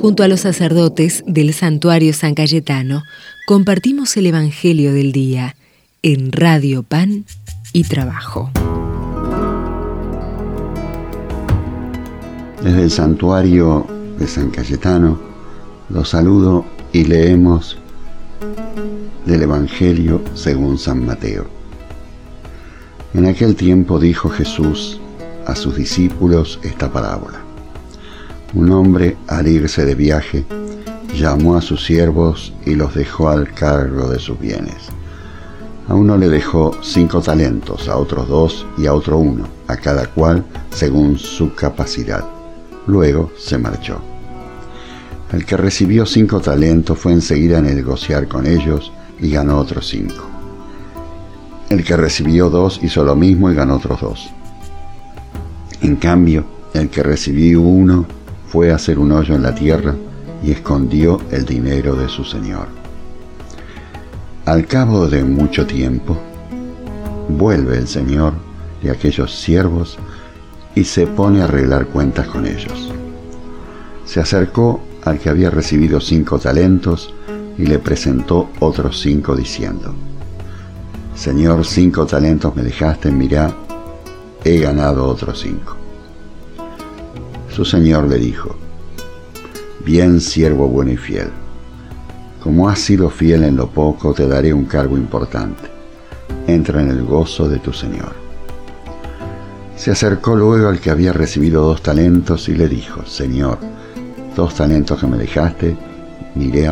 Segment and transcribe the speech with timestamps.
[0.00, 3.02] Junto a los sacerdotes del santuario San Cayetano,
[3.48, 5.56] compartimos el Evangelio del Día
[6.02, 7.24] en Radio Pan
[7.72, 8.48] y Trabajo.
[12.62, 13.88] Desde el santuario
[14.20, 15.18] de San Cayetano
[15.88, 17.76] los saludo y leemos
[19.26, 21.48] del Evangelio según San Mateo.
[23.14, 25.00] En aquel tiempo dijo Jesús
[25.44, 27.47] a sus discípulos esta parábola.
[28.54, 30.46] Un hombre al irse de viaje
[31.14, 34.88] llamó a sus siervos y los dejó al cargo de sus bienes.
[35.86, 40.06] A uno le dejó cinco talentos, a otros dos y a otro uno, a cada
[40.06, 42.24] cual según su capacidad.
[42.86, 44.00] Luego se marchó.
[45.30, 50.24] El que recibió cinco talentos fue enseguida a negociar con ellos y ganó otros cinco.
[51.68, 54.30] El que recibió dos hizo lo mismo y ganó otros dos.
[55.82, 58.06] En cambio, el que recibió uno
[58.50, 59.94] fue a hacer un hoyo en la tierra
[60.42, 62.68] y escondió el dinero de su señor.
[64.46, 66.16] Al cabo de mucho tiempo,
[67.28, 68.32] vuelve el señor
[68.82, 69.98] de aquellos siervos
[70.74, 72.90] y se pone a arreglar cuentas con ellos.
[74.06, 77.12] Se acercó al que había recibido cinco talentos
[77.58, 79.94] y le presentó otros cinco diciendo,
[81.14, 83.52] Señor, cinco talentos me dejaste, mirá,
[84.44, 85.77] he ganado otros cinco.
[87.58, 88.54] Su señor le dijo,
[89.84, 91.26] Bien siervo bueno y fiel,
[92.40, 95.64] como has sido fiel en lo poco, te daré un cargo importante.
[96.46, 98.14] Entra en el gozo de tu señor.
[99.74, 103.58] Se acercó luego al que había recibido dos talentos y le dijo, Señor,
[104.36, 105.76] dos talentos que me dejaste,
[106.36, 106.70] miré,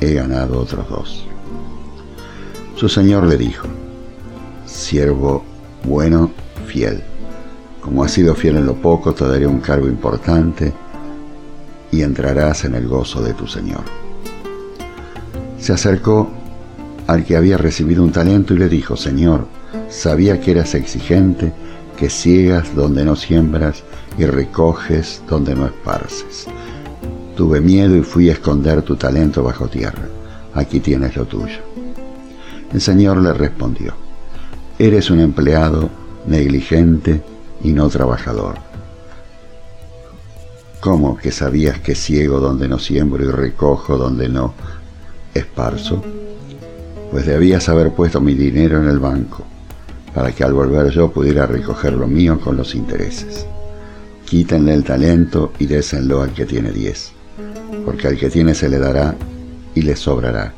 [0.00, 1.26] he ganado otros dos.
[2.76, 3.66] Su señor le dijo,
[4.64, 5.42] siervo
[5.82, 6.30] bueno,
[6.68, 7.02] fiel.
[7.80, 10.72] Como has sido fiel en lo poco, te daré un cargo importante
[11.90, 13.82] y entrarás en el gozo de tu Señor.
[15.58, 16.30] Se acercó
[17.06, 19.46] al que había recibido un talento y le dijo, Señor,
[19.88, 21.52] sabía que eras exigente,
[21.96, 23.82] que ciegas donde no siembras
[24.16, 26.46] y recoges donde no esparces.
[27.36, 30.08] Tuve miedo y fui a esconder tu talento bajo tierra.
[30.54, 31.58] Aquí tienes lo tuyo.
[32.72, 33.94] El Señor le respondió,
[34.78, 35.90] Eres un empleado
[36.26, 37.22] negligente
[37.62, 38.56] y no trabajador.
[40.80, 44.54] ¿Cómo que sabías que ciego donde no siembro y recojo donde no
[45.34, 46.02] esparzo?
[47.10, 49.44] Pues debías haber puesto mi dinero en el banco,
[50.14, 53.46] para que al volver yo pudiera recoger lo mío con los intereses.
[54.24, 57.12] Quítenle el talento y désenlo al que tiene diez,
[57.84, 59.14] porque al que tiene se le dará
[59.74, 60.54] y le sobrará,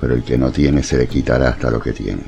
[0.00, 2.22] pero el que no tiene se le quitará hasta lo que tiene.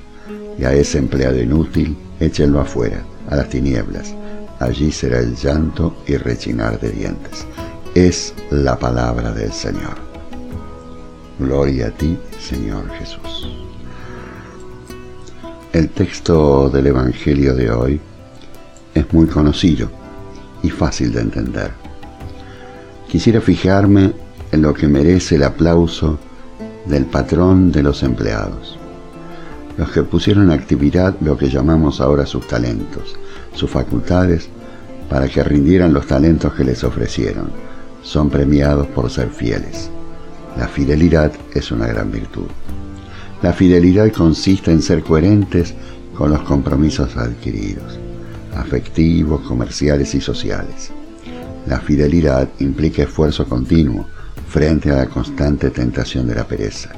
[0.59, 4.15] Y a ese empleado inútil échenlo afuera a las tinieblas.
[4.59, 7.47] Allí será el llanto y rechinar de dientes.
[7.95, 9.97] Es la palabra del Señor.
[11.39, 13.57] Gloria a ti, Señor Jesús.
[15.73, 18.01] El texto del Evangelio de hoy
[18.95, 19.91] es muy conocido
[20.63, 21.71] y fácil de entender.
[23.09, 24.13] Quisiera fijarme
[24.51, 26.19] en lo que merece el aplauso
[26.87, 28.78] del patrón de los empleados
[29.79, 33.15] los que pusieron en actividad lo que llamamos ahora sus talentos,
[33.55, 34.49] sus facultades,
[35.09, 37.51] para que rindieran los talentos que les ofrecieron.
[38.03, 39.89] Son premiados por ser fieles.
[40.57, 42.49] La fidelidad es una gran virtud.
[43.41, 45.75] La fidelidad consiste en ser coherentes
[46.13, 48.01] con los compromisos adquiridos,
[48.57, 50.91] afectivos, comerciales y sociales.
[51.67, 54.07] La fidelidad implica esfuerzo continuo
[54.49, 56.91] frente a la constante tentación de la pereza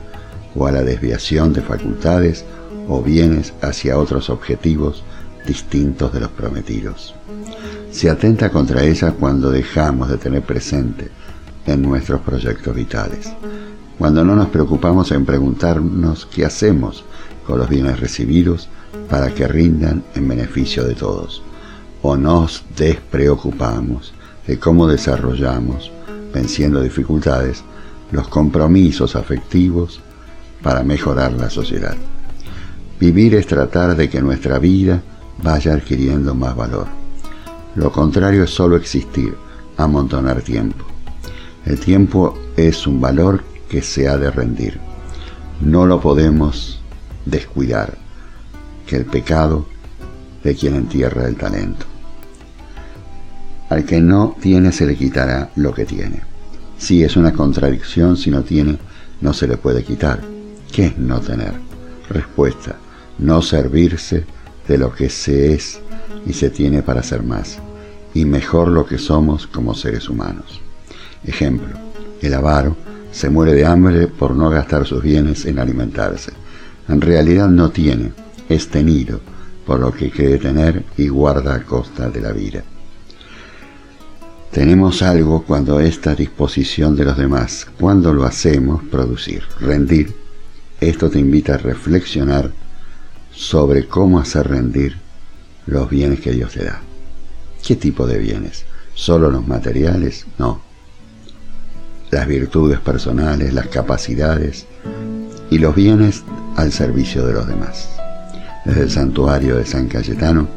[0.57, 2.45] o a la desviación de facultades
[2.91, 5.05] o bienes hacia otros objetivos
[5.47, 7.15] distintos de los prometidos.
[7.93, 11.09] Se atenta contra ella cuando dejamos de tener presente
[11.67, 13.33] en nuestros proyectos vitales,
[13.97, 17.05] cuando no nos preocupamos en preguntarnos qué hacemos
[17.47, 18.69] con los bienes recibidos
[19.09, 21.43] para que rindan en beneficio de todos,
[22.03, 24.13] o nos despreocupamos
[24.49, 25.93] de cómo desarrollamos,
[26.35, 27.63] venciendo dificultades,
[28.11, 30.01] los compromisos afectivos
[30.61, 31.95] para mejorar la sociedad.
[33.01, 35.01] Vivir es tratar de que nuestra vida
[35.43, 36.87] vaya adquiriendo más valor.
[37.75, 39.35] Lo contrario es solo existir,
[39.79, 40.85] amontonar tiempo.
[41.65, 44.79] El tiempo es un valor que se ha de rendir.
[45.63, 46.83] No lo podemos
[47.25, 47.97] descuidar,
[48.87, 49.65] que el pecado
[50.45, 51.87] de quien entierra el talento.
[53.71, 56.21] Al que no tiene se le quitará lo que tiene.
[56.77, 58.77] Si es una contradicción, si no tiene,
[59.23, 60.21] no se le puede quitar.
[60.71, 61.55] ¿Qué es no tener?
[62.11, 62.77] Respuesta
[63.21, 64.25] no servirse
[64.67, 65.81] de lo que se es
[66.27, 67.59] y se tiene para ser más,
[68.15, 70.61] y mejor lo que somos como seres humanos.
[71.25, 71.69] Ejemplo,
[72.23, 72.77] El avaro
[73.13, 76.33] se muere de hambre por no gastar sus bienes en alimentarse.
[76.87, 78.13] En realidad no tiene,
[78.49, 79.21] es tenido
[79.67, 82.63] por lo que cree tener y guarda a costa de la vida.
[84.51, 90.13] Tenemos algo cuando esta disposición de los demás, cuando lo hacemos producir, rendir.
[90.81, 92.53] Esto te invita a reflexionar
[93.33, 94.97] sobre cómo hacer rendir
[95.67, 96.81] los bienes que Dios te da.
[97.67, 98.65] ¿Qué tipo de bienes?
[98.95, 100.27] ¿Solo los materiales?
[100.39, 100.61] No.
[102.11, 104.67] Las virtudes personales, las capacidades
[105.51, 106.23] y los bienes
[106.57, 107.89] al servicio de los demás.
[108.65, 110.49] Desde el santuario de San Cayetano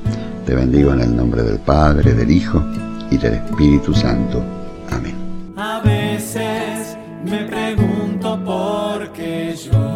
[0.46, 2.64] te bendigo en el nombre del Padre, del Hijo
[3.10, 4.44] y del Espíritu Santo.
[4.92, 5.16] Amén.
[5.56, 9.93] A veces me pregunto por qué yo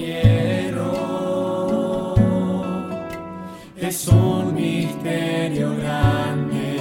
[0.00, 0.88] quiero.
[3.76, 6.78] Es un misterio grande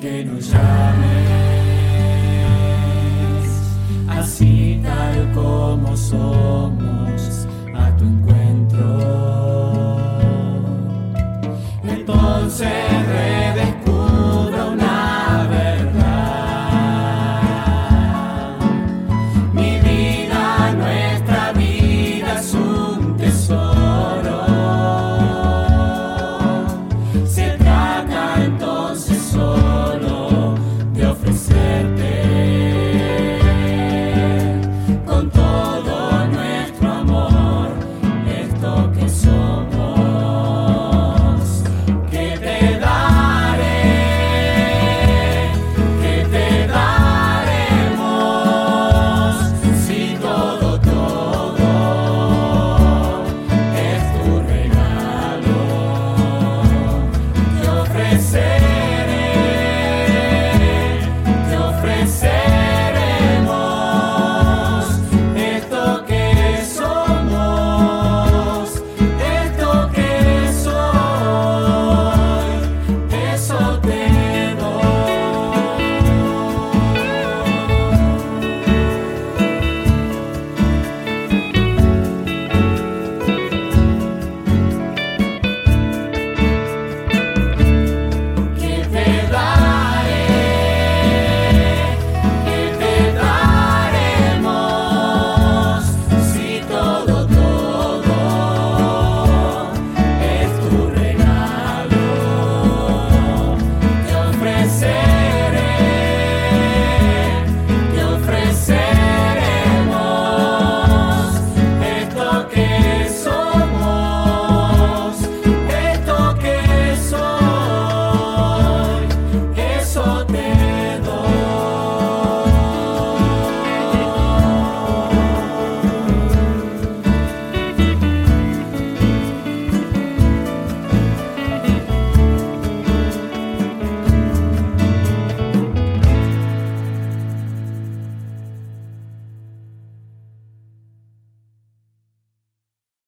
[0.00, 1.26] que nos llames
[4.08, 8.86] así tal como somos a tu encuentro.
[11.84, 12.95] Entonces.